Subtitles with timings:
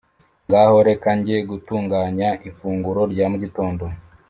[0.47, 3.83] ngaho reka njye gutunganya ifunguro rya mugitondo